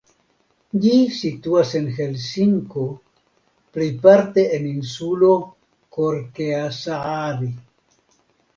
Ĝi 0.85 0.93
situas 1.17 1.73
en 1.79 1.85
Helsinko 1.97 2.87
plejparte 3.77 4.47
en 4.57 4.67
insulo 4.73 5.31
Korkeasaari. 5.99 7.55